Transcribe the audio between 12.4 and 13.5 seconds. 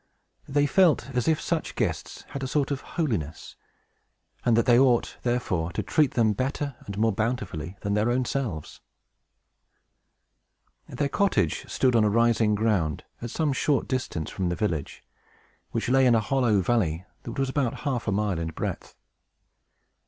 ground, at